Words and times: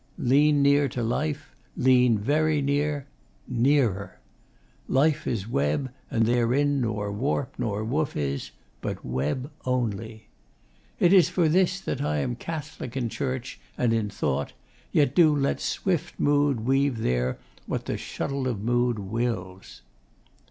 'Lean 0.17 0.63
near 0.63 0.89
to 0.89 1.03
life. 1.03 1.53
Lean 1.77 2.17
very 2.17 2.59
near 2.59 3.05
nearer. 3.47 4.19
'Life 4.87 5.27
is 5.27 5.47
web, 5.47 5.91
and 6.09 6.25
therein 6.25 6.81
nor 6.81 7.11
warp 7.11 7.53
nor 7.59 7.83
woof 7.83 8.17
is, 8.17 8.49
but 8.81 9.05
web 9.05 9.51
only. 9.63 10.25
'It 10.99 11.13
is 11.13 11.29
for 11.29 11.47
this 11.47 11.87
I 11.87 12.17
am 12.17 12.35
Catholick 12.35 12.97
in 12.97 13.09
church 13.09 13.59
and 13.77 13.93
in 13.93 14.09
thought, 14.09 14.53
yet 14.91 15.13
do 15.13 15.35
let 15.35 15.61
swift 15.61 16.19
Mood 16.19 16.61
weave 16.61 16.97
there 16.97 17.37
what 17.67 17.85
the 17.85 17.95
shuttle 17.95 18.47
of 18.47 18.59
Mood 18.63 18.97
wills. 18.97 19.83